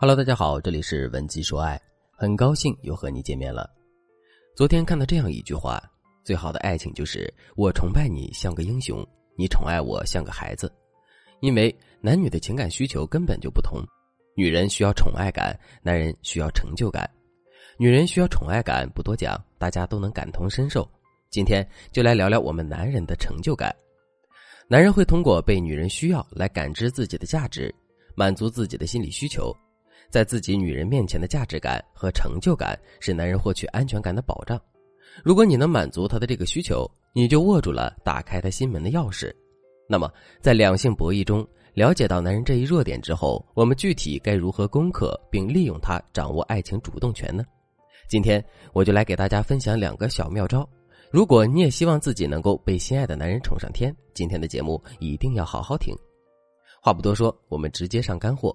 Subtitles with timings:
[0.00, 1.76] Hello，大家好，这里是文姬说爱，
[2.12, 3.68] 很高兴又和你见面了。
[4.54, 5.82] 昨天看到这样一句话：
[6.22, 9.04] 最好的爱情就是我崇拜你像个英雄，
[9.36, 10.72] 你宠爱我像个孩子。
[11.40, 13.82] 因为男女的情感需求根本就不同，
[14.36, 17.10] 女人需要宠爱感，男人需要成就感。
[17.76, 20.88] 女人需要宠爱感不多讲，大家都能感同身受。
[21.28, 23.74] 今天就来聊聊我们男人的成就感。
[24.68, 27.74] 男人会通过被女人需要来感知自己的价值，
[28.14, 29.52] 满足自己的心理需求。
[30.10, 34.60] 在自己女人面前的价值感和成就感是男人获取安全感的保障。
[35.24, 39.32] 如果你能满足他的这个需求，你就握住了打开他心门的钥匙。
[39.88, 47.44] 那么，在两性博弈中，了解到男人这一弱点之后，我们具体该如何攻克并利用它掌握爱情主动权呢？
[48.08, 50.68] 今天我就来给大家分享两个小妙招。
[51.10, 55.94] 如果你也希望自己能够被心爱的男人宠上天，今天的节目一定要好好听。
[56.82, 58.54] 话不多说，我们直接上干货。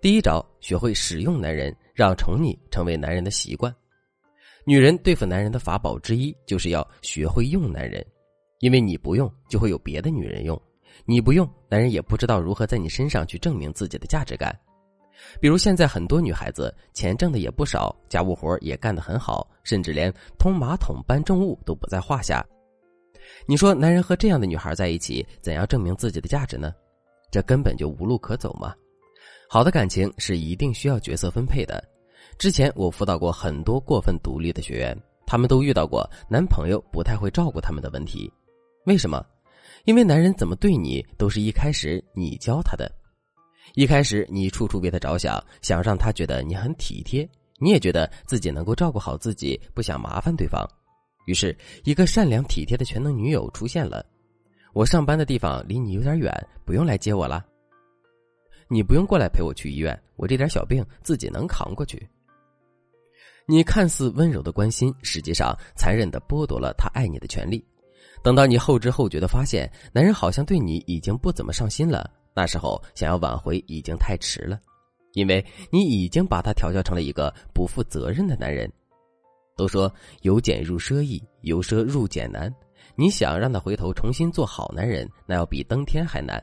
[0.00, 3.74] 第一招，学会使用男人，让宠你成为男人的习惯。
[4.64, 8.04] 女人对付男人的法宝之一，就是要学会用男人，
[8.60, 10.56] 因为你不用，就会有别的女人用；
[11.04, 14.56] 你不用，男人也不知道如何在你身上去证明自己的价值感。
[15.40, 22.46] 比如现在很多女孩子钱挣的也不少，家务活也干得很好，甚至连通马桶、搬重物都不在话下。
[23.46, 26.72] 你说男人和这样的女孩在一起，怎样证明自己的价值呢？
[27.32, 28.72] 这根本就无路可走嘛！
[29.50, 31.82] 好的感情是一定需要角色分配的。
[32.36, 34.96] 之前我辅导过很多过分独立的学员，
[35.26, 38.30] 他们都遇到过男朋友不太会照顾他们的问题。
[38.84, 39.24] 为什么？
[39.86, 42.92] 因为男人怎么对你，都是一开始你教他的。
[43.74, 47.26] 一开始你处处为他着想，想让他觉得你很体贴，
[47.58, 50.62] 你也觉得自己能够照顾好自己，不想麻烦对方。
[51.24, 54.04] 于是，一个善良体贴的全能女友出现了。
[54.74, 56.30] 我上班的地方离你有点远，
[56.66, 57.42] 不用来接我了。
[58.68, 62.08] 你不用过来陪我去医院，我这点小病自己能扛过去。
[63.46, 67.64] 你看似温柔的关心，实际上残忍的剥夺了他爱你的权利。
[68.22, 72.10] 等到你后知后觉的发现，男人好像对你已经不怎么上心了。
[72.34, 74.60] 那时候想要挽回已经太迟了，
[75.14, 78.70] 因为你已经把他调教成了一个不负责任的男人。
[79.56, 79.92] 都说
[80.22, 82.54] 由俭入奢易，由奢入俭难。
[82.96, 86.42] 你想让他回头重新做好男人，那要比登天还难。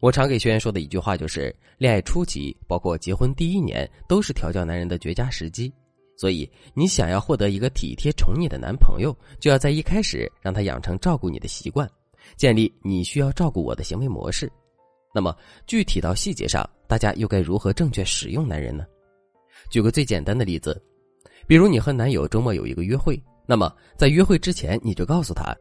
[0.00, 5.72] 我常给学员说的一句话就是：恋爱初期，包括结婚第一年，都是调教男人的绝佳时机。
[6.16, 11.88] 所以，你想要获得一个体贴宠你的男朋友，就要在一开始让他养成照顾你的习惯，
[12.36, 14.50] 建立你需要照顾我的行为模式。
[15.12, 18.84] 那么具体到细节上，大家又该如何正确使用男人呢？
[19.68, 20.80] 举个最简单的例子，
[21.48, 25.56] 比如你和男友周末有一个约会，那么在约会之前你就告诉他：“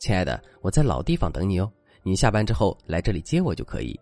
[0.00, 1.70] 亲爱的，我在老地方等你哦，
[2.04, 3.98] 你下班之后来这里接我就可以。”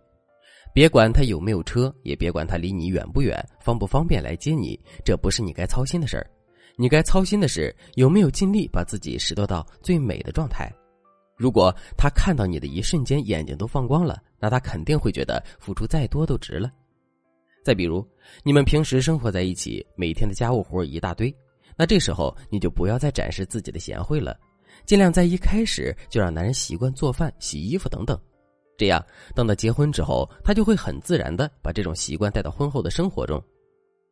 [0.73, 6.27] 别管他有没有车，也别管他离你远不远，方不方便来接你，这不是你该操心的事儿。
[6.75, 10.71] 你该操心的是有没有尽力把自己拾掇到最美的状态。
[11.37, 16.71] 如果他看到你的一瞬间眼睛都放光了，那他肯定会觉得付出再多都值了。
[17.63, 18.03] 再比如，
[18.43, 21.31] 你们平时生活在一起，每天的家务活一大堆，
[21.77, 24.35] 那这时候你就不要再展示自己的贤惠了，
[24.85, 28.19] 尽量在一开始就让男人习惯做饭、洗衣服等等，
[28.77, 33.41] 这样等到结婚之后，他就会很自然的把这种习惯带到婚后的生活中。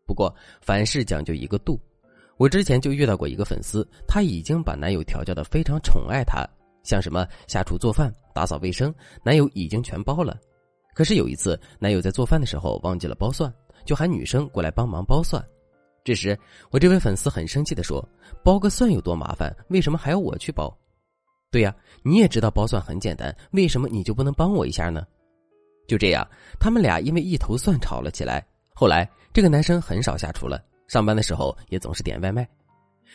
[0.05, 1.79] 不过凡事讲究一个度，
[2.37, 6.47] 我之前就遇到过一个粉丝，她已经把男友调教的非常宠爱她。
[6.83, 8.93] 像什么下厨做饭、打扫卫生，
[9.23, 10.35] 男友已经全包了。
[10.95, 13.53] 可是有一次，男友在做饭的时候忘记了剥蒜，
[13.85, 15.41] 就喊女生过来帮忙剥蒜。
[16.03, 16.37] 这时，
[16.71, 18.03] 我这位粉丝很生气的说
[18.43, 19.55] ：“剥个蒜有多麻烦？
[19.69, 20.73] 为什么还要我去剥？”
[21.51, 25.05] 对呀，你也知道剥蒜很简单，为什么你就不能帮我一下呢？
[25.87, 26.27] 就这样，
[26.59, 28.45] 他们俩因为一头蒜吵了起来。
[28.73, 32.47] 后来，这个男生很少下厨了，上班的时候也总是点外卖。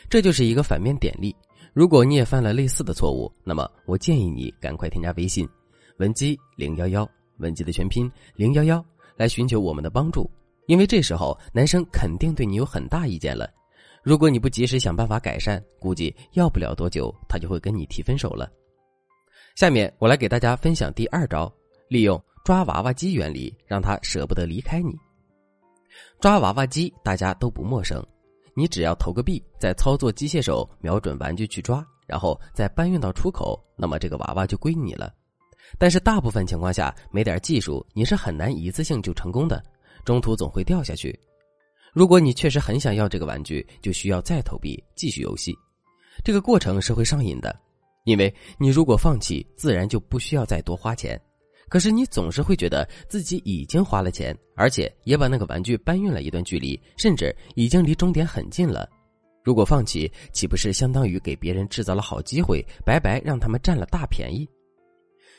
[0.09, 1.35] 这就是一个反面典例。
[1.73, 5.49] 如果你也犯了类似的错误，那么我建议你赶快添加微信
[5.99, 7.09] “文姬零幺幺”，
[7.39, 8.85] 文姬的全拼“零幺幺”，
[9.17, 10.31] 来寻求我们的帮助。
[10.67, 13.49] 因为这时候男生肯定对你有很大意见了。
[14.03, 18.51] 如果你不及时想办法改善，估计要不了多久他就会跟你提分手了。
[19.57, 21.53] 下面我来给大家分享第二招，
[21.89, 24.95] 利用抓娃娃机原理，让他舍不得离开你。
[26.21, 28.05] 抓娃娃机大家都不陌生。
[28.55, 35.13] 你只要投个币，再操作机械手瞄准玩具去抓，然后再搬运到出口，那么这个娃娃就归你了。
[35.79, 39.63] 但是大部分情况下，没点技术，你是很难一次性就成功的，
[40.07, 41.19] 中途总会掉下去。
[41.93, 45.53] 如果你确实很想要这个玩具，就需要再投币继续游戏。
[46.23, 47.59] 这个过程是会上瘾的，
[48.05, 51.21] 因为你如果放弃，自然就不需要再多花钱。
[51.69, 58.89] 可是你总是会觉得自己已经花了钱，而且也把那个玩具搬运了一段距离，甚至已经离终点很近了。
[59.43, 64.49] 如果放弃，岂不是相当于给别人制造了好机会，白白让他们占了大便宜？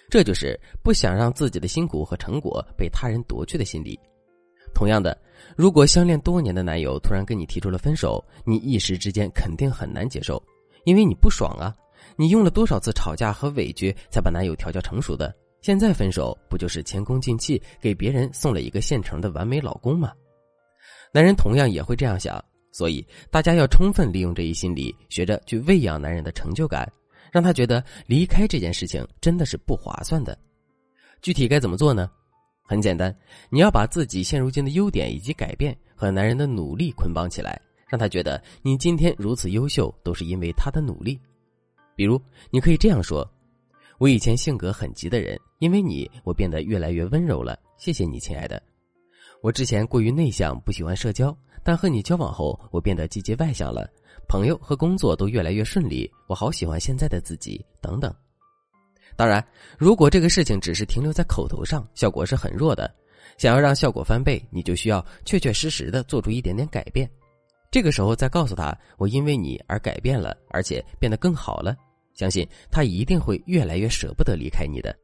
[0.10, 3.98] 这就是不想让自己的辛苦和成果被他人夺去的心理。
[4.77, 5.18] 同样的，
[5.56, 10.39] 如果相恋多年的男友突然跟你提出了分手，你一时之间肯定很难接受，
[10.85, 11.75] 因为你不爽啊！
[12.15, 15.35] 你用了多少次吵架和委屈才把男友调教成熟的？
[15.62, 20.13] 现在分手不就是前功尽弃，给别人送了一个现成的完美老公吗？
[21.12, 22.39] 男人同样也会这样想，
[22.71, 26.88] 所以大家要充分利用这一心理，学着去喂养男人的成就感，
[27.31, 30.38] 让他觉得离开这件事情真的是不划算的。
[31.23, 32.12] 具体该怎么做呢？
[32.69, 33.16] 很简单，
[33.50, 41.18] 你要把自己现如今的优点以及改变和男人的努力捆绑起来，让他觉得你今天如此优秀都是因为他的努力。
[41.96, 42.22] 比如，
[42.52, 43.25] 你可以这样说。
[43.98, 47.58] 我以前性格很急的人，因为你，我变得越来越温柔了。
[47.78, 48.62] 谢谢你，亲爱的。
[49.42, 53.90] 我之前过于内向，不喜欢社交，但和你交往后，我变得积极外向了，
[54.28, 56.12] 朋友和工作都越来越顺利。
[56.28, 58.14] 我好喜欢现在的自己，等等。
[59.18, 59.46] 当然，
[59.78, 62.90] 如果这个事情只是停留在口头上，效果是很弱的。
[63.38, 67.10] 想要让效果翻倍，你就需要确确实实的做出一点点改变。
[67.72, 71.75] 这个时候再告诉他，我因为你而改变了，而且变得更好了。
[72.14, 74.96] 相信他一定会越来越舍不得离开你的。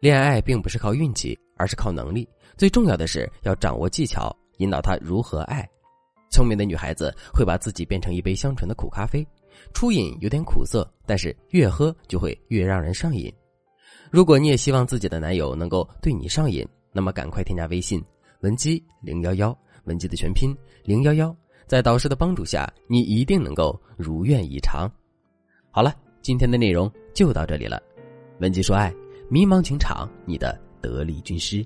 [0.00, 2.28] 恋爱并不是靠运气，而是靠能力。
[2.56, 5.68] 最重要的是要掌握技巧，引导他如何爱。
[6.30, 9.26] 聪明的女孩子会把自己变成一杯香醇的苦咖啡，
[9.72, 13.32] 初饮有点苦涩，但是越喝就会越让人上瘾。
[14.10, 18.02] 如果你也希望自己的男友能够对你上瘾，那么赶快添加微信
[18.40, 20.54] 文姬零幺幺，文姬的全拼
[20.84, 21.34] 零幺幺，
[21.66, 24.90] 在导师的帮助下，你一定能够如愿以偿。
[25.70, 27.82] 好了，今天的内容就到这里了。
[28.40, 28.94] 文姬说爱，
[29.30, 31.64] 迷茫情场，你的得力军师。